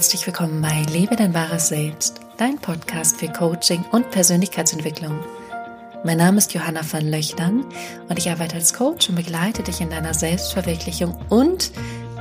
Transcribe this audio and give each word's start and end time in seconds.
Herzlich 0.00 0.26
willkommen 0.26 0.62
bei 0.62 0.82
Lebe 0.90 1.14
dein 1.14 1.34
wahres 1.34 1.68
Selbst, 1.68 2.20
dein 2.38 2.56
Podcast 2.56 3.18
für 3.18 3.28
Coaching 3.28 3.84
und 3.92 4.10
Persönlichkeitsentwicklung. 4.10 5.22
Mein 6.04 6.16
Name 6.16 6.38
ist 6.38 6.54
Johanna 6.54 6.80
van 6.90 7.06
Löchtern 7.06 7.66
und 8.08 8.18
ich 8.18 8.30
arbeite 8.30 8.54
als 8.54 8.72
Coach 8.72 9.10
und 9.10 9.16
begleite 9.16 9.62
dich 9.62 9.82
in 9.82 9.90
deiner 9.90 10.14
Selbstverwirklichung 10.14 11.14
und 11.28 11.70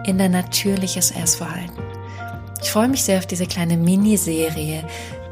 in 0.05 0.17
dein 0.17 0.31
natürliches 0.31 1.11
Essverhalten. 1.11 1.81
Ich 2.61 2.69
freue 2.69 2.89
mich 2.89 3.05
sehr 3.05 3.19
auf 3.19 3.27
diese 3.27 3.47
kleine 3.47 3.77
Miniserie, 3.77 4.83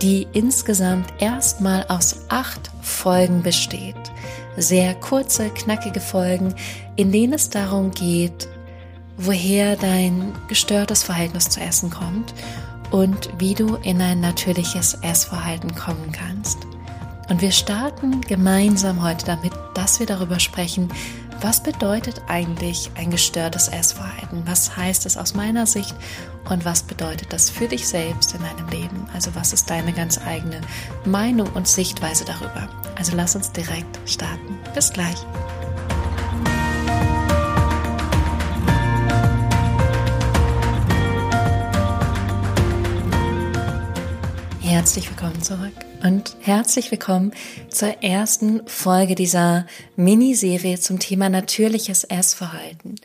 die 0.02 0.26
insgesamt 0.32 1.10
erstmal 1.20 1.84
aus 1.90 2.16
acht 2.30 2.72
Folgen 2.82 3.44
besteht. 3.44 3.98
Sehr 4.56 4.96
kurze, 4.96 5.50
knackige 5.50 6.00
Folgen, 6.00 6.56
in 6.96 7.12
denen 7.12 7.34
es 7.34 7.50
darum 7.50 7.92
geht, 7.92 8.48
woher 9.18 9.76
dein 9.76 10.34
gestörtes 10.48 11.04
Verhältnis 11.04 11.50
zu 11.50 11.60
Essen 11.60 11.90
kommt 11.90 12.34
und 12.92 13.30
wie 13.38 13.56
du 13.56 13.76
in 13.76 14.02
ein 14.02 14.22
natürliches 14.22 14.96
Essverhalten 15.02 15.76
kommen 15.76 16.12
kannst. 16.12 16.60
Und 17.30 17.42
wir 17.42 17.52
starten 17.52 18.22
gemeinsam 18.22 19.04
heute 19.04 19.26
damit, 19.26 19.52
dass 19.74 20.00
wir 20.00 20.08
darüber 20.08 20.40
sprechen, 20.40 20.90
was 21.42 21.62
bedeutet 21.62 22.22
eigentlich 22.28 22.90
ein 22.96 23.12
gestörtes 23.12 23.68
Essverhalten? 23.68 24.42
Was 24.46 24.76
heißt 24.76 25.06
es 25.06 25.18
aus 25.18 25.36
meiner 25.36 25.68
Sicht 25.68 25.96
und 26.50 26.66
was 26.66 26.82
bedeutet 26.82 27.32
das 27.32 27.50
für 27.50 27.68
dich 27.68 27.88
selbst 27.88 28.34
in 28.34 28.42
deinem 28.42 28.68
Leben? 28.70 29.08
Also 29.14 29.36
was 29.36 29.54
ist 29.54 29.70
deine 29.70 29.94
ganz 29.94 30.20
eigene 30.20 30.62
Meinung 31.06 31.48
und 31.54 31.68
Sichtweise 31.68 32.26
darüber? 32.26 32.70
Also 32.96 33.16
lass 33.16 33.36
uns 33.36 33.52
direkt 33.52 34.00
starten. 34.06 34.58
Bis 34.74 34.92
gleich. 34.92 35.18
Herzlich 44.88 45.10
willkommen 45.10 45.42
zurück 45.44 45.74
und 46.02 46.38
herzlich 46.40 46.92
willkommen 46.92 47.34
zur 47.68 48.02
ersten 48.02 48.66
Folge 48.68 49.16
dieser 49.16 49.68
Miniserie 49.98 50.80
zum 50.80 50.98
Thema 50.98 51.28
natürliches 51.28 52.06
Essverhalten. 52.06 52.96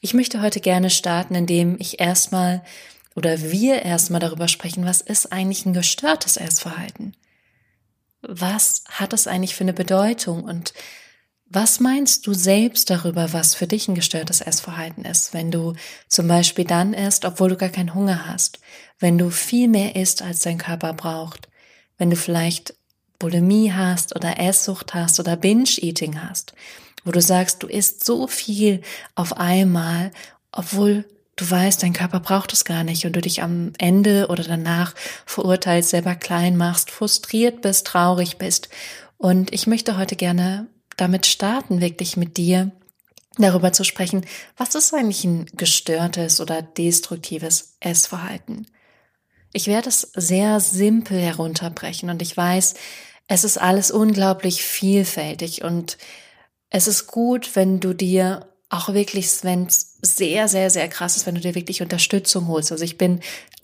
Ich 0.00 0.14
möchte 0.14 0.42
heute 0.42 0.58
gerne 0.58 0.90
starten, 0.90 1.36
indem 1.36 1.76
ich 1.78 2.00
erstmal 2.00 2.64
oder 3.14 3.40
wir 3.40 3.82
erstmal 3.82 4.18
darüber 4.18 4.48
sprechen, 4.48 4.84
was 4.84 5.00
ist 5.00 5.30
eigentlich 5.30 5.64
ein 5.64 5.74
gestörtes 5.74 6.38
Essverhalten? 6.38 7.14
Was 8.22 8.82
hat 8.88 9.12
es 9.12 9.28
eigentlich 9.28 9.54
für 9.54 9.62
eine 9.62 9.74
Bedeutung 9.74 10.42
und 10.42 10.74
was 11.54 11.80
meinst 11.80 12.26
du 12.26 12.32
selbst 12.32 12.88
darüber, 12.88 13.34
was 13.34 13.54
für 13.54 13.66
dich 13.66 13.86
ein 13.86 13.94
gestörtes 13.94 14.40
Essverhalten 14.40 15.04
ist, 15.04 15.34
wenn 15.34 15.50
du 15.50 15.74
zum 16.08 16.26
Beispiel 16.26 16.64
dann 16.64 16.94
isst, 16.94 17.26
obwohl 17.26 17.50
du 17.50 17.56
gar 17.56 17.68
keinen 17.68 17.94
Hunger 17.94 18.26
hast, 18.26 18.60
wenn 18.98 19.18
du 19.18 19.28
viel 19.28 19.68
mehr 19.68 19.94
isst, 19.94 20.22
als 20.22 20.40
dein 20.40 20.56
Körper 20.56 20.94
braucht, 20.94 21.48
wenn 21.98 22.08
du 22.08 22.16
vielleicht 22.16 22.74
Bulimie 23.18 23.72
hast 23.72 24.16
oder 24.16 24.40
Esssucht 24.40 24.94
hast 24.94 25.20
oder 25.20 25.36
Binge-Eating 25.36 26.22
hast, 26.22 26.54
wo 27.04 27.10
du 27.10 27.20
sagst, 27.20 27.62
du 27.62 27.66
isst 27.66 28.04
so 28.04 28.26
viel 28.26 28.80
auf 29.14 29.36
einmal, 29.36 30.10
obwohl 30.52 31.04
du 31.36 31.50
weißt, 31.50 31.82
dein 31.82 31.92
Körper 31.92 32.20
braucht 32.20 32.54
es 32.54 32.64
gar 32.64 32.82
nicht 32.82 33.04
und 33.04 33.14
du 33.14 33.20
dich 33.20 33.42
am 33.42 33.72
Ende 33.76 34.28
oder 34.28 34.42
danach 34.42 34.94
verurteilt, 35.26 35.84
selber 35.84 36.14
klein 36.14 36.56
machst, 36.56 36.90
frustriert 36.90 37.60
bist, 37.60 37.86
traurig 37.86 38.38
bist. 38.38 38.70
Und 39.18 39.52
ich 39.52 39.66
möchte 39.66 39.98
heute 39.98 40.16
gerne 40.16 40.66
damit 40.96 41.26
starten, 41.26 41.80
wirklich 41.80 42.16
mit 42.16 42.36
dir 42.36 42.70
darüber 43.38 43.72
zu 43.72 43.84
sprechen, 43.84 44.26
was 44.56 44.74
ist 44.74 44.92
eigentlich 44.92 45.24
ein 45.24 45.46
gestörtes 45.54 46.40
oder 46.40 46.62
destruktives 46.62 47.76
Essverhalten? 47.80 48.66
Ich 49.52 49.66
werde 49.66 49.88
es 49.88 50.12
sehr 50.14 50.60
simpel 50.60 51.18
herunterbrechen 51.20 52.10
und 52.10 52.22
ich 52.22 52.36
weiß, 52.36 52.74
es 53.28 53.44
ist 53.44 53.58
alles 53.58 53.90
unglaublich 53.90 54.62
vielfältig 54.62 55.62
und 55.62 55.98
es 56.70 56.86
ist 56.86 57.06
gut, 57.06 57.54
wenn 57.54 57.80
du 57.80 57.94
dir 57.94 58.48
auch 58.70 58.94
wirklich, 58.94 59.30
wenn 59.42 59.66
es 59.66 59.98
sehr, 60.00 60.48
sehr, 60.48 60.70
sehr 60.70 60.88
krass 60.88 61.16
ist, 61.16 61.26
wenn 61.26 61.34
du 61.34 61.40
dir 61.42 61.54
wirklich 61.54 61.82
Unterstützung 61.82 62.48
holst. 62.48 62.72
Also 62.72 62.84
ich 62.84 62.96
bin 62.96 63.20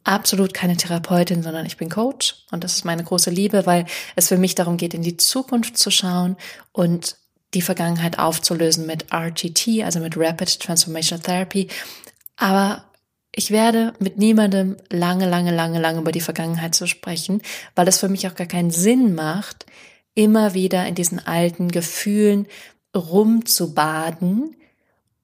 absolut 0.09 0.55
keine 0.55 0.77
Therapeutin, 0.77 1.43
sondern 1.43 1.67
ich 1.67 1.77
bin 1.77 1.91
Coach 1.91 2.47
und 2.51 2.65
das 2.65 2.77
ist 2.77 2.85
meine 2.85 3.05
große 3.05 3.31
Liebe, 3.31 3.67
weil 3.67 3.85
es 4.17 4.29
für 4.29 4.39
mich 4.39 4.55
darum 4.55 4.79
geht, 4.79 4.95
in 4.95 5.03
die 5.03 5.19
Zukunft 5.19 5.77
zu 5.77 5.91
schauen 5.91 6.37
und 6.73 7.17
die 7.55 7.63
Vergangenheit 7.63 8.19
aufzulösen 8.19 8.87
mit 8.87 9.13
RTT, 9.13 9.83
also 9.85 10.01
mit 10.01 10.17
Rapid 10.17 10.61
Transformation 10.61 11.23
Therapy. 11.23 11.69
Aber 12.37 12.85
ich 13.35 13.51
werde 13.51 13.93
mit 13.99 14.17
niemandem 14.19 14.77
lange, 14.91 15.29
lange, 15.29 15.55
lange, 15.55 15.79
lange 15.79 16.01
über 16.01 16.13
die 16.13 16.21
Vergangenheit 16.21 16.75
zu 16.75 16.87
sprechen, 16.87 17.43
weil 17.75 17.87
es 17.87 18.01
für 18.01 18.09
mich 18.09 18.27
auch 18.27 18.35
gar 18.35 18.47
keinen 18.47 18.71
Sinn 18.71 19.15
macht, 19.15 19.67
immer 20.15 20.55
wieder 20.55 20.87
in 20.87 20.95
diesen 20.95 21.25
alten 21.27 21.71
Gefühlen 21.71 22.47
rumzubaden. 22.97 24.57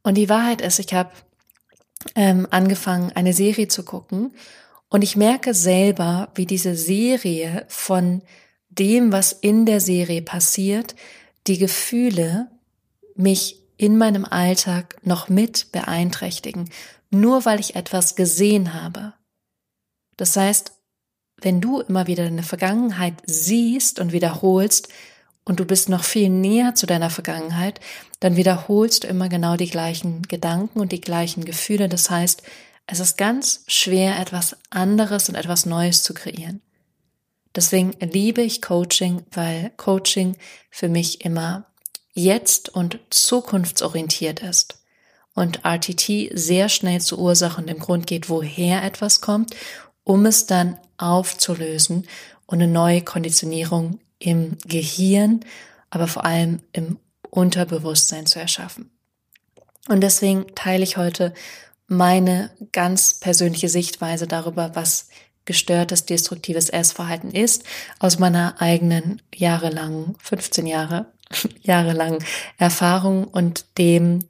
Und 0.02 0.14
die 0.14 0.28
Wahrheit 0.28 0.60
ist, 0.60 0.78
ich 0.78 0.92
habe 0.92 1.10
ähm, 2.14 2.46
angefangen, 2.50 3.12
eine 3.14 3.32
Serie 3.32 3.68
zu 3.68 3.82
gucken 3.82 4.32
und 4.88 5.02
ich 5.02 5.16
merke 5.16 5.54
selber, 5.54 6.30
wie 6.34 6.46
diese 6.46 6.76
Serie 6.76 7.64
von 7.68 8.22
dem, 8.68 9.12
was 9.12 9.32
in 9.32 9.66
der 9.66 9.80
Serie 9.80 10.22
passiert, 10.22 10.94
die 11.46 11.58
Gefühle 11.58 12.50
mich 13.14 13.60
in 13.76 13.98
meinem 13.98 14.24
Alltag 14.24 14.96
noch 15.02 15.28
mit 15.28 15.72
beeinträchtigen, 15.72 16.70
nur 17.10 17.44
weil 17.44 17.60
ich 17.60 17.76
etwas 17.76 18.16
gesehen 18.16 18.74
habe. 18.74 19.14
Das 20.16 20.36
heißt, 20.36 20.72
wenn 21.40 21.60
du 21.60 21.80
immer 21.80 22.06
wieder 22.06 22.24
deine 22.24 22.42
Vergangenheit 22.42 23.14
siehst 23.26 23.98
und 23.98 24.12
wiederholst 24.12 24.88
und 25.44 25.60
du 25.60 25.64
bist 25.64 25.88
noch 25.88 26.04
viel 26.04 26.30
näher 26.30 26.74
zu 26.74 26.86
deiner 26.86 27.10
Vergangenheit, 27.10 27.80
dann 28.20 28.36
wiederholst 28.36 29.04
du 29.04 29.08
immer 29.08 29.28
genau 29.28 29.56
die 29.56 29.68
gleichen 29.68 30.22
Gedanken 30.22 30.80
und 30.80 30.92
die 30.92 31.00
gleichen 31.00 31.44
Gefühle. 31.44 31.88
Das 31.88 32.08
heißt, 32.08 32.42
es 32.86 33.00
ist 33.00 33.16
ganz 33.16 33.64
schwer, 33.66 34.18
etwas 34.18 34.56
anderes 34.70 35.28
und 35.28 35.34
etwas 35.34 35.66
Neues 35.66 36.02
zu 36.02 36.14
kreieren. 36.14 36.60
Deswegen 37.54 37.92
liebe 38.00 38.42
ich 38.42 38.60
Coaching, 38.60 39.24
weil 39.30 39.70
Coaching 39.76 40.36
für 40.70 40.88
mich 40.88 41.24
immer 41.24 41.66
jetzt 42.12 42.68
und 42.68 42.98
zukunftsorientiert 43.10 44.40
ist 44.40 44.78
und 45.34 45.64
RTT 45.64 46.30
sehr 46.32 46.68
schnell 46.68 47.00
zu 47.00 47.18
Ursache 47.18 47.60
und 47.60 47.68
dem 47.68 47.78
Grund 47.78 48.06
geht, 48.06 48.28
woher 48.28 48.82
etwas 48.82 49.20
kommt, 49.20 49.54
um 50.04 50.26
es 50.26 50.46
dann 50.46 50.78
aufzulösen 50.96 52.06
und 52.46 52.62
eine 52.62 52.70
neue 52.70 53.02
Konditionierung 53.02 54.00
im 54.18 54.58
Gehirn, 54.66 55.40
aber 55.90 56.06
vor 56.06 56.24
allem 56.24 56.60
im 56.72 56.98
Unterbewusstsein 57.30 58.26
zu 58.26 58.38
erschaffen. 58.38 58.90
Und 59.88 60.00
deswegen 60.00 60.46
teile 60.54 60.84
ich 60.84 60.96
heute 60.96 61.34
meine 61.86 62.50
ganz 62.72 63.14
persönliche 63.14 63.68
Sichtweise 63.68 64.26
darüber, 64.26 64.74
was 64.74 65.08
gestörtes, 65.44 66.06
destruktives 66.06 66.70
Essverhalten 66.70 67.30
ist, 67.30 67.64
aus 67.98 68.18
meiner 68.18 68.60
eigenen 68.60 69.20
jahrelangen, 69.34 70.16
15 70.22 70.66
Jahre, 70.66 71.12
jahrelangen 71.62 72.24
Erfahrung 72.58 73.24
und 73.24 73.78
dem, 73.78 74.20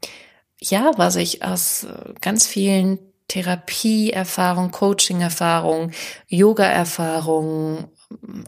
ja, 0.61 0.93
was 0.97 1.17
ich 1.17 1.45
aus 1.45 1.87
ganz 2.21 2.47
vielen 2.47 2.99
Therapieerfahrung, 3.29 4.71
Coaching-Erfahrung, 4.71 5.93
Yoga-Erfahrung, 6.29 7.89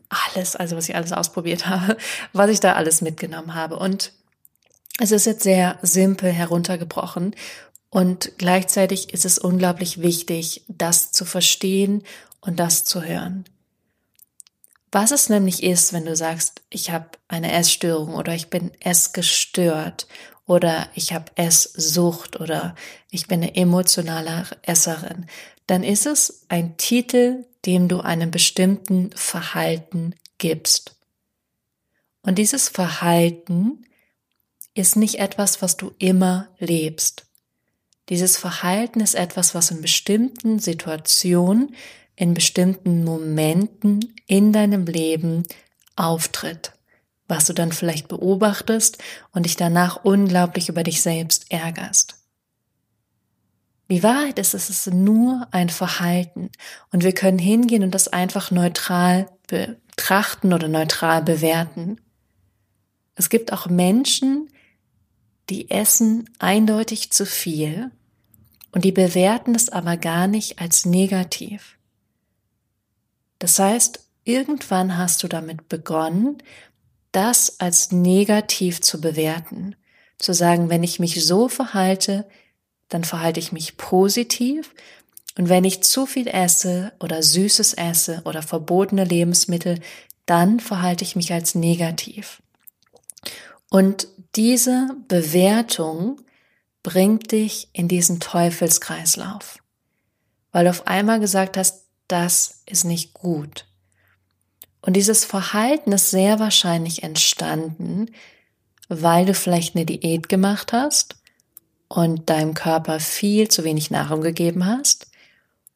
alles, 0.09 0.55
also 0.57 0.77
was 0.77 0.89
ich 0.89 0.97
alles 0.97 1.13
ausprobiert 1.13 1.67
habe, 1.67 1.97
was 2.33 2.51
ich 2.51 2.61
da 2.61 2.75
alles 2.75 3.01
mitgenommen 3.01 3.55
habe. 3.55 3.77
Und 3.79 4.13
es 4.99 5.13
ist 5.13 5.27
jetzt 5.27 5.43
sehr 5.43 5.79
simpel 5.83 6.33
heruntergebrochen 6.33 7.35
und 7.91 8.33
gleichzeitig 8.39 9.13
ist 9.13 9.25
es 9.25 9.39
unglaublich 9.39 10.01
wichtig, 10.01 10.65
das 10.69 11.13
zu 11.13 11.25
verstehen 11.25 12.03
und 12.41 12.59
das 12.59 12.85
zu 12.85 13.03
hören. 13.03 13.45
Was 14.93 15.11
es 15.11 15.29
nämlich 15.29 15.63
ist, 15.63 15.93
wenn 15.93 16.07
du 16.07 16.17
sagst, 16.17 16.63
ich 16.71 16.91
habe 16.91 17.11
eine 17.29 17.53
Essstörung 17.53 18.15
oder 18.15 18.35
ich 18.35 18.49
bin 18.49 18.71
essgestört 18.81 20.07
oder 20.47 20.89
ich 20.95 21.13
habe 21.13 21.33
Esssucht 21.35 22.41
oder 22.41 22.75
ich 23.11 23.27
bin 23.27 23.43
eine 23.43 23.57
emotionale 23.57 24.45
Esserin, 24.63 25.27
dann 25.67 25.83
ist 25.83 26.07
es 26.07 26.47
ein 26.49 26.77
Titel, 26.77 27.45
dem 27.67 27.89
du 27.89 28.01
einem 28.01 28.31
bestimmten 28.31 29.11
Verhalten 29.15 30.15
gibst. 30.39 30.97
Und 32.23 32.37
dieses 32.37 32.69
Verhalten 32.69 33.85
ist 34.75 34.97
nicht 34.97 35.19
etwas, 35.19 35.63
was 35.63 35.77
du 35.77 35.93
immer 35.99 36.49
lebst. 36.59 37.26
Dieses 38.09 38.37
Verhalten 38.37 39.01
ist 39.01 39.15
etwas, 39.15 39.55
was 39.55 39.71
in 39.71 39.83
bestimmten 39.83 40.59
Situationen 40.59 41.75
in 42.17 42.33
bestimmten 42.35 43.05
Momenten 43.05 44.15
in 44.27 44.53
deinem 44.53 44.87
Leben 44.87 45.45
auftritt, 45.95 46.73
was 47.29 47.47
du 47.47 47.53
dann 47.53 47.73
vielleicht 47.73 48.09
beobachtest 48.09 48.99
und 49.33 49.45
dich 49.45 49.57
danach 49.57 50.05
unglaublich 50.05 50.69
über 50.69 50.83
dich 50.83 51.03
selbst 51.03 51.53
ärgerst. 51.53 52.17
Die 53.89 54.03
Wahrheit 54.03 54.39
ist, 54.39 54.55
es 54.55 54.69
ist 54.69 54.93
nur 54.93 55.47
ein 55.53 55.69
Verhalten 55.69 56.51
und 56.91 57.05
wir 57.05 57.13
können 57.13 57.39
hingehen 57.39 57.85
und 57.85 57.95
das 57.95 58.09
einfach 58.09 58.51
neutral 58.51 59.29
betrachten 59.47 60.53
oder 60.53 60.67
neutral 60.67 61.23
bewerten. 61.23 62.01
Es 63.15 63.29
gibt 63.29 63.53
auch 63.53 63.67
Menschen, 63.67 64.49
die 65.51 65.71
essen 65.71 66.29
eindeutig 66.39 67.13
zu 67.13 67.25
viel 67.25 67.91
und 68.73 68.85
die 68.85 68.93
bewerten 68.93 69.55
es 69.55 69.69
aber 69.69 69.97
gar 69.97 70.27
nicht 70.27 70.59
als 70.59 70.85
negativ. 70.85 71.79
Das 73.39 73.59
heißt, 73.59 74.01
irgendwann 74.25 74.99
hast 74.99 75.23
du 75.23 75.29
damit 75.29 75.69
begonnen, 75.69 76.39
das 77.13 77.61
als 77.61 77.93
negativ 77.93 78.81
zu 78.81 79.01
bewerten, 79.01 79.77
zu 80.19 80.35
sagen, 80.35 80.69
wenn 80.69 80.83
ich 80.83 80.99
mich 80.99 81.25
so 81.25 81.49
verhalte, 81.49 82.27
dann 82.89 83.05
verhalte 83.05 83.41
ich 83.41 83.53
mich 83.53 83.77
positiv 83.77 84.75
und 85.39 85.49
wenn 85.49 85.65
ich 85.65 85.83
zu 85.83 86.07
viel 86.07 86.29
esse 86.29 86.93
oder 86.99 87.23
Süßes 87.23 87.75
esse 87.75 88.23
oder 88.25 88.43
verbotene 88.43 89.05
Lebensmittel, 89.05 89.81
dann 90.25 90.61
verhalte 90.61 91.05
ich 91.05 91.15
mich 91.15 91.33
als 91.33 91.55
negativ. 91.55 92.43
Und 93.71 94.09
diese 94.35 94.97
Bewertung 95.09 96.21
bringt 96.83 97.33
dich 97.33 97.69
in 97.73 97.89
diesen 97.89 98.21
Teufelskreislauf, 98.21 99.59
weil 100.53 100.65
du 100.65 100.71
auf 100.71 100.87
einmal 100.87 101.21
gesagt 101.21 101.57
hast, 101.57 101.87
das 102.09 102.63
ist 102.67 102.85
nicht 102.85 103.13
gut. 103.15 103.67
Und 104.81 104.95
dieses 104.95 105.25
Verhalten 105.25 105.91
ist 105.91 106.11
sehr 106.11 106.39
wahrscheinlich 106.39 107.03
entstanden, 107.03 108.07
weil 108.89 109.27
du 109.27 109.35
vielleicht 109.35 109.75
eine 109.75 109.85
Diät 109.85 110.29
gemacht 110.29 110.73
hast 110.73 111.17
und 111.89 112.31
deinem 112.31 112.55
Körper 112.55 113.01
viel 113.01 113.49
zu 113.49 113.65
wenig 113.65 113.91
Nahrung 113.91 114.21
gegeben 114.21 114.65
hast. 114.65 115.09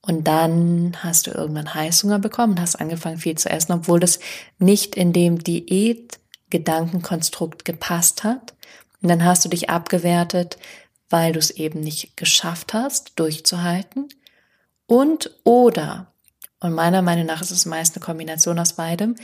Und 0.02 0.28
dann 0.28 0.96
hast 1.00 1.26
du 1.26 1.32
irgendwann 1.32 1.74
Heißhunger 1.74 2.20
bekommen 2.20 2.52
und 2.52 2.60
hast 2.60 2.76
angefangen 2.76 3.18
viel 3.18 3.36
zu 3.36 3.50
essen, 3.50 3.72
obwohl 3.72 4.00
das 4.00 4.20
nicht 4.58 4.94
in 4.94 5.12
dem 5.12 5.42
Diät-Gedankenkonstrukt 6.50 7.64
gepasst 7.64 8.24
hat. 8.24 8.54
Und 9.02 9.08
dann 9.08 9.24
hast 9.24 9.44
du 9.44 9.48
dich 9.48 9.70
abgewertet, 9.70 10.58
weil 11.08 11.32
du 11.32 11.38
es 11.38 11.50
eben 11.50 11.80
nicht 11.80 12.16
geschafft 12.16 12.74
hast, 12.74 13.18
durchzuhalten. 13.18 14.08
Und 14.86 15.30
oder 15.44 16.10
und 16.60 16.74
meiner 16.74 17.02
Meinung 17.02 17.26
nach 17.26 17.40
ist 17.40 17.50
es 17.50 17.64
meist 17.64 17.96
eine 17.96 18.04
Kombination 18.04 18.58
aus 18.58 18.74
beidem. 18.74 19.16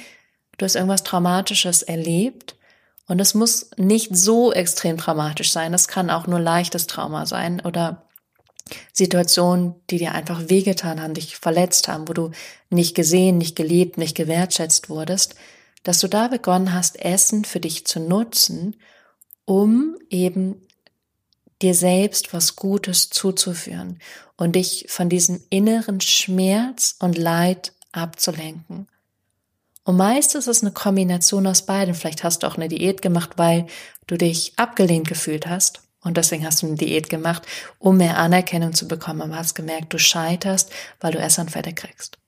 Du 0.56 0.64
hast 0.64 0.74
irgendwas 0.74 1.02
Traumatisches 1.02 1.82
erlebt 1.82 2.56
und 3.06 3.20
es 3.20 3.34
muss 3.34 3.70
nicht 3.76 4.16
so 4.16 4.52
extrem 4.52 4.96
traumatisch 4.96 5.52
sein. 5.52 5.74
Es 5.74 5.86
kann 5.86 6.08
auch 6.10 6.26
nur 6.26 6.40
leichtes 6.40 6.86
Trauma 6.86 7.26
sein 7.26 7.60
oder 7.60 8.06
Situationen, 8.92 9.74
die 9.90 9.98
dir 9.98 10.12
einfach 10.12 10.48
wehgetan 10.48 11.00
haben, 11.00 11.14
dich 11.14 11.36
verletzt 11.36 11.88
haben, 11.88 12.08
wo 12.08 12.14
du 12.14 12.30
nicht 12.70 12.96
gesehen, 12.96 13.38
nicht 13.38 13.54
geliebt, 13.54 13.98
nicht 13.98 14.16
gewertschätzt 14.16 14.88
wurdest, 14.88 15.36
dass 15.86 16.00
du 16.00 16.08
da 16.08 16.26
begonnen 16.26 16.74
hast, 16.74 16.98
Essen 17.00 17.44
für 17.44 17.60
dich 17.60 17.86
zu 17.86 18.00
nutzen, 18.00 18.74
um 19.44 19.96
eben 20.10 20.60
dir 21.62 21.74
selbst 21.74 22.32
was 22.32 22.56
Gutes 22.56 23.08
zuzuführen 23.08 24.00
und 24.36 24.56
dich 24.56 24.86
von 24.88 25.08
diesem 25.08 25.40
inneren 25.48 26.00
Schmerz 26.00 26.96
und 26.98 27.16
Leid 27.16 27.72
abzulenken. 27.92 28.88
Und 29.84 29.96
meist 29.96 30.34
ist 30.34 30.48
es 30.48 30.62
eine 30.62 30.72
Kombination 30.72 31.46
aus 31.46 31.62
beiden. 31.62 31.94
Vielleicht 31.94 32.24
hast 32.24 32.42
du 32.42 32.48
auch 32.48 32.56
eine 32.56 32.66
Diät 32.66 33.00
gemacht, 33.00 33.34
weil 33.36 33.66
du 34.08 34.18
dich 34.18 34.54
abgelehnt 34.56 35.06
gefühlt 35.06 35.46
hast. 35.46 35.82
Und 36.00 36.16
deswegen 36.16 36.44
hast 36.44 36.62
du 36.62 36.66
eine 36.66 36.74
Diät 36.74 37.08
gemacht, 37.08 37.42
um 37.78 37.98
mehr 37.98 38.18
Anerkennung 38.18 38.74
zu 38.74 38.88
bekommen. 38.88 39.22
Aber 39.22 39.36
hast 39.36 39.54
gemerkt, 39.54 39.92
du 39.92 39.98
scheiterst, 39.98 40.72
weil 40.98 41.12
du 41.12 41.20
Essanfälle 41.20 41.72
kriegst. 41.72 42.18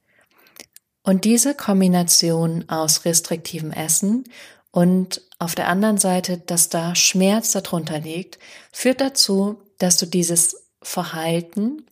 Und 1.08 1.24
diese 1.24 1.54
Kombination 1.54 2.68
aus 2.68 3.06
restriktivem 3.06 3.70
Essen 3.70 4.24
und 4.70 5.22
auf 5.38 5.54
der 5.54 5.68
anderen 5.68 5.96
Seite, 5.96 6.36
dass 6.36 6.68
da 6.68 6.94
Schmerz 6.94 7.52
darunter 7.52 7.98
liegt, 7.98 8.38
führt 8.72 9.00
dazu, 9.00 9.58
dass 9.78 9.96
du 9.96 10.04
dieses 10.04 10.66
Verhalten, 10.82 11.86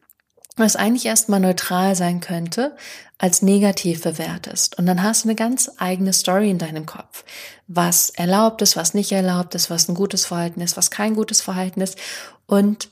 was 0.57 0.77
eigentlich 0.77 1.07
erstmal 1.07 1.41
neutral 1.41 1.97
sein 1.97 2.21
könnte, 2.21 2.77
als 3.17 3.41
negativ 3.41 4.03
bewertest. 4.03 4.77
Und 4.77 4.85
dann 4.85 5.03
hast 5.03 5.25
du 5.25 5.29
eine 5.29 5.35
ganz 5.35 5.71
eigene 5.79 6.13
Story 6.13 6.51
in 6.51 6.59
deinem 6.59 6.85
Kopf, 6.85 7.25
was 7.69 8.11
erlaubt 8.11 8.61
ist, 8.61 8.77
was 8.77 8.93
nicht 8.93 9.13
erlaubt 9.13 9.55
ist, 9.55 9.71
was 9.71 9.89
ein 9.89 9.95
gutes 9.95 10.27
Verhalten 10.27 10.61
ist, 10.61 10.77
was 10.77 10.91
kein 10.91 11.15
gutes 11.15 11.41
Verhalten 11.41 11.81
ist. 11.81 11.97
Und 12.45 12.91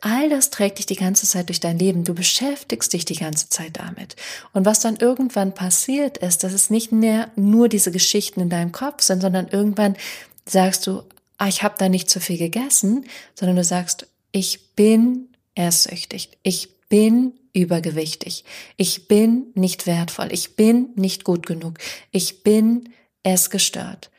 all 0.00 0.28
das 0.28 0.50
trägt 0.50 0.78
dich 0.78 0.86
die 0.86 0.96
ganze 0.96 1.26
Zeit 1.26 1.48
durch 1.48 1.60
dein 1.60 1.78
Leben. 1.78 2.04
Du 2.04 2.14
beschäftigst 2.14 2.92
dich 2.92 3.04
die 3.04 3.16
ganze 3.16 3.48
Zeit 3.48 3.78
damit. 3.78 4.16
Und 4.52 4.64
was 4.64 4.80
dann 4.80 4.96
irgendwann 4.96 5.54
passiert 5.54 6.18
ist, 6.18 6.44
dass 6.44 6.52
es 6.52 6.70
nicht 6.70 6.92
mehr 6.92 7.30
nur 7.36 7.68
diese 7.68 7.90
Geschichten 7.90 8.40
in 8.40 8.50
deinem 8.50 8.72
Kopf 8.72 9.02
sind, 9.02 9.20
sondern 9.20 9.48
irgendwann 9.48 9.96
sagst 10.46 10.86
du, 10.86 11.02
ah, 11.38 11.48
ich 11.48 11.62
habe 11.62 11.76
da 11.78 11.88
nicht 11.88 12.10
zu 12.10 12.20
viel 12.20 12.38
gegessen, 12.38 13.06
sondern 13.34 13.56
du 13.56 13.64
sagst, 13.64 14.06
ich 14.32 14.74
bin 14.74 15.28
esssüchtig, 15.54 16.30
ich 16.42 16.68
bin 16.88 17.34
übergewichtig, 17.52 18.44
ich 18.76 19.08
bin 19.08 19.46
nicht 19.54 19.86
wertvoll, 19.86 20.28
ich 20.32 20.56
bin 20.56 20.90
nicht 20.96 21.24
gut 21.24 21.46
genug, 21.46 21.78
ich 22.10 22.42
bin 22.42 22.90
essgestört. 23.22 24.10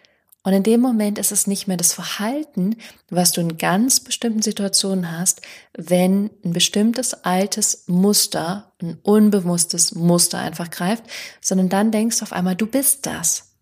Und 0.45 0.53
in 0.53 0.61
dem 0.61 0.79
Moment 0.79 1.17
ist 1.17 1.31
es 1.31 1.47
nicht 1.47 1.67
mehr 1.67 1.75
das 1.75 1.91
Verhalten, 1.91 2.75
was 3.09 3.31
du 3.31 3.41
in 3.41 3.57
ganz 3.57 3.99
bestimmten 3.99 4.43
Situationen 4.43 5.11
hast, 5.11 5.41
wenn 5.75 6.29
ein 6.45 6.53
bestimmtes 6.53 7.15
altes 7.25 7.85
Muster, 7.87 8.71
ein 8.79 8.99
unbewusstes 9.01 9.95
Muster 9.95 10.37
einfach 10.37 10.69
greift, 10.69 11.03
sondern 11.41 11.69
dann 11.69 11.91
denkst 11.91 12.19
du 12.19 12.23
auf 12.23 12.31
einmal, 12.31 12.55
du 12.55 12.67
bist 12.67 13.07
das. 13.07 13.55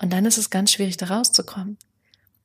Und 0.00 0.10
dann 0.10 0.24
ist 0.24 0.38
es 0.38 0.48
ganz 0.48 0.72
schwierig, 0.72 0.96
da 0.96 1.08
rauszukommen. 1.08 1.76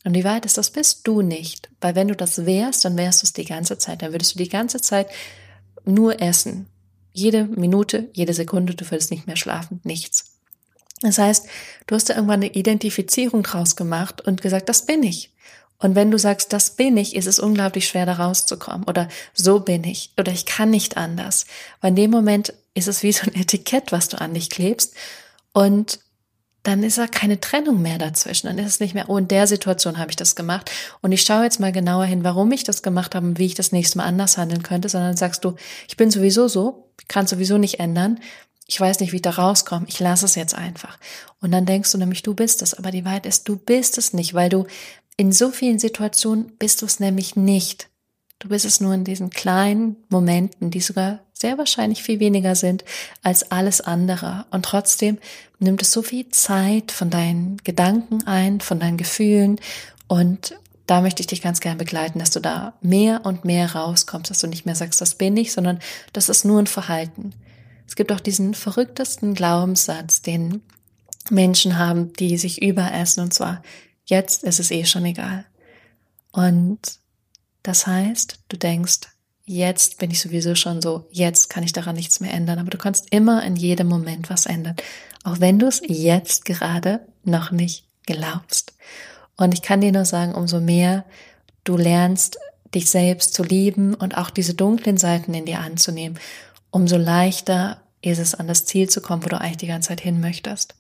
Und 0.04 0.12
die 0.12 0.26
Wahrheit 0.26 0.46
ist, 0.46 0.58
das 0.58 0.72
bist 0.72 1.08
du 1.08 1.22
nicht. 1.22 1.70
Weil 1.80 1.96
wenn 1.96 2.10
du 2.10 2.18
das 2.18 2.46
wärst, 2.46 2.84
dann 2.84 2.98
wärst 2.98 3.22
du 3.22 3.28
es 3.28 3.32
die 3.32 3.46
ganze 3.46 3.78
Zeit. 3.78 4.02
Dann 4.02 4.12
würdest 4.12 4.34
du 4.34 4.40
die 4.40 4.50
ganze 4.50 4.82
Zeit 4.82 5.08
nur 5.86 6.22
essen. 6.22 6.68
Jede 7.14 7.46
Minute, 7.46 8.10
jede 8.12 8.34
Sekunde, 8.34 8.76
du 8.76 8.92
würdest 8.92 9.12
nicht 9.12 9.28
mehr 9.28 9.38
schlafen, 9.38 9.80
nichts. 9.86 10.33
Das 11.08 11.18
heißt, 11.18 11.46
du 11.88 11.96
hast 11.96 12.10
da 12.10 12.16
irgendwann 12.16 12.42
eine 12.42 12.54
Identifizierung 12.54 13.44
draus 13.44 13.76
gemacht 13.76 14.22
und 14.22 14.42
gesagt, 14.42 14.70
das 14.70 14.86
bin 14.86 15.04
ich. 15.04 15.32
Und 15.80 15.96
wenn 15.96 16.12
du 16.12 16.18
sagst, 16.18 16.54
das 16.54 16.72
bin 16.72 16.96
ich, 16.96 17.16
ist 17.16 17.28
es 17.28 17.40
unglaublich 17.40 17.88
schwer, 17.88 18.06
da 18.06 18.14
rauszukommen. 18.14 18.88
Oder 18.88 19.10
so 19.34 19.60
bin 19.60 19.84
ich. 19.84 20.12
Oder 20.18 20.32
ich 20.32 20.46
kann 20.46 20.70
nicht 20.70 20.96
anders. 20.96 21.46
Weil 21.82 21.90
in 21.90 21.98
dem 21.98 22.12
Moment 22.12 22.54
ist 22.74 22.88
es 22.88 23.04
wie 23.04 23.12
so 23.12 23.24
ein 23.24 23.36
Etikett, 23.36 23.92
was 23.92 24.08
du 24.08 24.20
an 24.22 24.34
dich 24.34 24.50
klebst. 24.50 24.94
Und 25.52 26.00
dann 26.64 26.84
ist 26.84 26.98
da 26.98 27.08
keine 27.08 27.42
Trennung 27.42 27.82
mehr 27.82 27.98
dazwischen. 27.98 28.48
Dann 28.48 28.58
ist 28.60 28.68
es 28.68 28.80
nicht 28.80 28.94
mehr, 28.94 29.10
oh, 29.10 29.18
in 29.18 29.28
der 29.28 29.46
Situation 29.46 29.98
habe 29.98 30.12
ich 30.12 30.16
das 30.16 30.38
gemacht. 30.38 30.72
Und 31.02 31.12
ich 31.12 31.24
schaue 31.24 31.44
jetzt 31.44 31.60
mal 31.60 31.74
genauer 31.74 32.06
hin, 32.06 32.24
warum 32.24 32.50
ich 32.54 32.64
das 32.64 32.82
gemacht 32.82 33.14
habe 33.14 33.28
und 33.28 33.38
wie 33.38 33.48
ich 33.48 33.56
das 33.56 33.74
nächste 33.74 33.98
Mal 33.98 34.06
anders 34.06 34.38
handeln 34.38 34.64
könnte, 34.64 34.88
sondern 34.88 35.18
sagst 35.18 35.44
du, 35.44 35.56
ich 35.90 35.98
bin 35.98 36.10
sowieso 36.10 36.48
so, 36.48 36.88
kann 37.10 37.28
sowieso 37.28 37.58
nicht 37.58 37.82
ändern 37.82 38.20
ich 38.74 38.80
weiß 38.80 39.02
nicht, 39.02 39.12
wie 39.12 39.18
ich 39.18 39.22
da 39.22 39.30
rauskomme, 39.30 39.86
ich 39.88 40.00
lasse 40.00 40.26
es 40.26 40.34
jetzt 40.34 40.56
einfach. 40.56 40.98
Und 41.40 41.52
dann 41.52 41.68
denkst 41.68 41.92
du 41.92 42.00
nämlich, 42.00 42.24
du 42.24 42.34
bist 42.34 42.64
es, 42.64 42.74
aber 42.74 42.90
die 42.90 43.06
Wahrheit 43.06 43.28
ist, 43.28 43.48
du 43.48 43.56
bist 43.56 44.00
es 44.00 44.14
nicht, 44.14 44.34
weil 44.34 44.50
du 44.50 44.66
in 45.16 45.32
so 45.32 45.52
vielen 45.52 45.78
Situationen 45.78 46.58
bist 46.58 46.82
du 46.82 46.88
es 46.88 47.00
nämlich 47.00 47.36
nicht. 47.36 47.90
Du 48.40 48.50
bist 48.50 48.66
es 48.66 48.82
nur 48.82 48.96
in 48.96 49.04
diesen 49.04 49.30
kleinen 49.30 49.98
Momenten, 50.10 50.72
die 50.72 50.82
sogar 50.82 51.20
sehr 51.34 51.60
wahrscheinlich 51.60 52.02
viel 52.02 52.20
weniger 52.20 52.56
sind 52.56 52.84
als 53.22 53.52
alles 53.52 53.80
andere. 53.80 54.48
Und 54.50 54.66
trotzdem 54.66 55.20
nimmt 55.60 55.84
es 55.84 55.92
so 55.92 56.02
viel 56.02 56.30
Zeit 56.30 56.92
von 56.92 57.12
deinen 57.12 57.58
Gedanken 57.64 58.26
ein, 58.26 58.60
von 58.60 58.80
deinen 58.80 58.98
Gefühlen. 58.98 59.60
Und 60.08 60.56
da 60.88 61.02
möchte 61.02 61.22
ich 61.22 61.28
dich 61.28 61.44
ganz 61.44 61.60
gern 61.60 61.78
begleiten, 61.78 62.18
dass 62.18 62.32
du 62.32 62.40
da 62.40 62.74
mehr 62.82 63.24
und 63.24 63.46
mehr 63.46 63.76
rauskommst, 63.76 64.32
dass 64.32 64.40
du 64.40 64.48
nicht 64.48 64.66
mehr 64.66 64.76
sagst, 64.76 65.00
das 65.00 65.14
bin 65.14 65.38
ich, 65.38 65.54
sondern 65.54 65.80
das 66.12 66.28
ist 66.28 66.44
nur 66.44 66.58
ein 66.58 66.66
Verhalten. 66.68 67.34
Es 67.88 67.96
gibt 67.96 68.12
auch 68.12 68.20
diesen 68.20 68.54
verrücktesten 68.54 69.34
Glaubenssatz, 69.34 70.22
den 70.22 70.62
Menschen 71.30 71.78
haben, 71.78 72.14
die 72.14 72.38
sich 72.38 72.62
überessen, 72.62 73.22
und 73.22 73.34
zwar, 73.34 73.62
jetzt 74.06 74.44
ist 74.44 74.60
es 74.60 74.72
eh 74.72 74.86
schon 74.86 75.06
egal. 75.06 75.46
Und 76.32 76.80
das 77.62 77.88
heißt, 77.88 78.40
du 78.50 78.58
denkst, 78.58 79.02
jetzt 79.46 79.98
bin 80.00 80.12
ich 80.12 80.22
sowieso 80.22 80.56
schon 80.56 80.82
so, 80.82 81.08
jetzt 81.12 81.50
kann 81.50 81.64
ich 81.64 81.74
daran 81.74 81.96
nichts 81.96 82.20
mehr 82.20 82.34
ändern, 82.34 82.60
aber 82.60 82.70
du 82.70 82.78
kannst 82.78 83.08
immer 83.12 83.44
in 83.44 83.56
jedem 83.56 83.88
Moment 83.88 84.30
was 84.30 84.46
ändern, 84.46 84.76
auch 85.24 85.40
wenn 85.40 85.60
du 85.60 85.68
es 85.68 85.82
jetzt 85.86 86.46
gerade 86.46 87.06
noch 87.24 87.52
nicht 87.52 87.86
glaubst. 88.06 88.74
Und 89.38 89.54
ich 89.54 89.62
kann 89.62 89.82
dir 89.82 89.92
nur 89.92 90.06
sagen, 90.06 90.36
umso 90.36 90.60
mehr 90.60 91.06
du 91.64 91.78
lernst, 91.78 92.38
dich 92.74 92.90
selbst 92.90 93.34
zu 93.34 93.44
lieben 93.44 93.94
und 93.94 94.18
auch 94.18 94.30
diese 94.30 94.54
dunklen 94.54 94.98
Seiten 94.98 95.34
in 95.34 95.46
dir 95.46 95.60
anzunehmen, 95.60 96.20
umso 96.74 96.98
leichter 96.98 97.78
ist 98.02 98.20
es, 98.20 98.36
an 98.36 98.48
das 98.48 98.66
Ziel 98.66 98.90
zu 98.90 99.00
kommen, 99.00 99.24
wo 99.24 99.30
du 99.30 99.40
eigentlich 99.40 99.58
die 99.58 99.68
ganze 99.68 99.90
Zeit 99.90 100.02
hin 100.02 100.20
möchtest. 100.20 100.76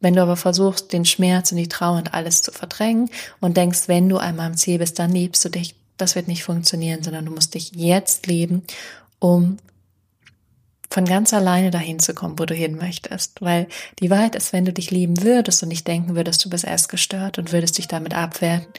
Wenn 0.00 0.14
du 0.14 0.22
aber 0.22 0.36
versuchst, 0.36 0.92
den 0.92 1.04
Schmerz 1.04 1.52
und 1.52 1.58
die 1.58 1.68
Trauer 1.68 1.98
und 1.98 2.14
alles 2.14 2.42
zu 2.42 2.50
verdrängen 2.50 3.10
und 3.40 3.56
denkst, 3.56 3.86
wenn 3.86 4.08
du 4.08 4.16
einmal 4.16 4.46
am 4.46 4.56
Ziel 4.56 4.78
bist, 4.78 4.98
dann 4.98 5.12
liebst 5.12 5.44
du 5.44 5.50
dich, 5.50 5.76
das 5.98 6.16
wird 6.16 6.28
nicht 6.28 6.42
funktionieren, 6.42 7.02
sondern 7.02 7.26
du 7.26 7.32
musst 7.32 7.54
dich 7.54 7.72
jetzt 7.74 8.26
leben, 8.26 8.62
um 9.18 9.58
von 10.90 11.04
ganz 11.04 11.34
alleine 11.34 11.70
dahin 11.70 11.98
zu 11.98 12.14
kommen, 12.14 12.38
wo 12.38 12.46
du 12.46 12.54
hin 12.54 12.76
möchtest. 12.76 13.42
Weil 13.42 13.68
die 14.00 14.10
Wahrheit 14.10 14.34
ist, 14.34 14.52
wenn 14.52 14.64
du 14.64 14.72
dich 14.72 14.90
lieben 14.90 15.22
würdest 15.22 15.62
und 15.62 15.68
nicht 15.68 15.86
denken 15.86 16.16
würdest, 16.16 16.44
du 16.44 16.50
bist 16.50 16.64
erst 16.64 16.88
gestört 16.88 17.38
und 17.38 17.52
würdest 17.52 17.76
dich 17.76 17.86
damit 17.86 18.14
abwerten, 18.14 18.72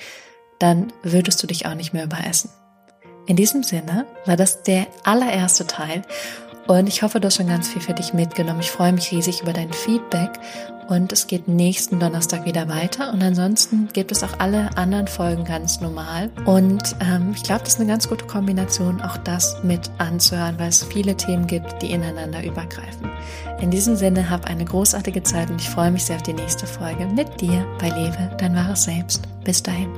dann 0.59 0.91
würdest 1.03 1.41
du 1.43 1.47
dich 1.47 1.67
auch 1.67 1.75
nicht 1.75 1.93
mehr 1.93 2.05
überessen. 2.05 2.49
In 3.27 3.35
diesem 3.35 3.63
Sinne 3.63 4.05
war 4.25 4.35
das 4.35 4.63
der 4.63 4.87
allererste 5.03 5.65
Teil 5.65 6.03
und 6.67 6.87
ich 6.87 7.03
hoffe, 7.03 7.19
du 7.19 7.27
hast 7.27 7.35
schon 7.37 7.47
ganz 7.47 7.67
viel 7.67 7.81
für 7.81 7.93
dich 7.93 8.13
mitgenommen. 8.13 8.59
Ich 8.59 8.71
freue 8.71 8.93
mich 8.93 9.11
riesig 9.11 9.41
über 9.41 9.53
dein 9.53 9.71
Feedback 9.71 10.31
und 10.87 11.11
es 11.11 11.27
geht 11.27 11.47
nächsten 11.47 11.99
Donnerstag 11.99 12.45
wieder 12.45 12.67
weiter. 12.69 13.11
Und 13.11 13.23
ansonsten 13.23 13.89
gibt 13.93 14.11
es 14.11 14.23
auch 14.23 14.39
alle 14.39 14.75
anderen 14.77 15.07
Folgen 15.07 15.43
ganz 15.43 15.81
normal. 15.81 16.29
Und 16.45 16.95
ähm, 17.01 17.33
ich 17.35 17.43
glaube, 17.43 17.61
das 17.63 17.73
ist 17.73 17.79
eine 17.79 17.89
ganz 17.89 18.07
gute 18.07 18.25
Kombination, 18.25 19.01
auch 19.01 19.17
das 19.17 19.57
mit 19.63 19.89
anzuhören, 19.97 20.59
weil 20.59 20.69
es 20.69 20.83
viele 20.83 21.15
Themen 21.15 21.47
gibt, 21.47 21.81
die 21.81 21.91
ineinander 21.91 22.43
übergreifen. 22.43 23.09
In 23.61 23.71
diesem 23.71 23.95
Sinne, 23.95 24.29
hab 24.29 24.45
eine 24.45 24.65
großartige 24.65 25.23
Zeit 25.23 25.49
und 25.49 25.61
ich 25.61 25.69
freue 25.69 25.91
mich 25.91 26.05
sehr 26.05 26.17
auf 26.17 26.23
die 26.23 26.33
nächste 26.33 26.67
Folge 26.67 27.05
mit 27.07 27.41
dir 27.41 27.65
bei 27.79 27.89
Lebe, 27.89 28.31
dein 28.37 28.55
wahres 28.55 28.83
Selbst. 28.83 29.27
Bis 29.43 29.63
dahin. 29.63 29.89